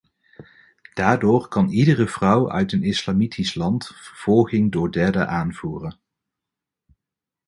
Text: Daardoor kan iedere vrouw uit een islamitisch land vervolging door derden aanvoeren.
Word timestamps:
Daardoor 0.93 1.47
kan 1.47 1.69
iedere 1.69 2.07
vrouw 2.07 2.51
uit 2.51 2.71
een 2.71 2.83
islamitisch 2.83 3.55
land 3.55 3.85
vervolging 3.87 4.71
door 4.71 4.91
derden 4.91 5.27
aanvoeren. 5.27 5.99